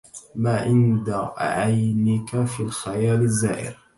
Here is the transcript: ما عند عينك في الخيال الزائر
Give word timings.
ما 0.35 0.57
عند 0.61 1.31
عينك 1.37 2.45
في 2.45 2.63
الخيال 2.63 3.21
الزائر 3.21 3.77